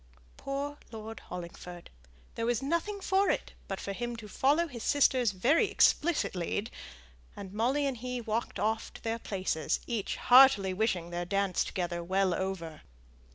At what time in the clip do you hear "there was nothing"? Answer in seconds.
2.33-3.01